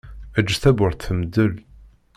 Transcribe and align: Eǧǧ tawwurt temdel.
Eǧǧ 0.39 0.49
tawwurt 0.61 1.03
temdel. 1.05 1.53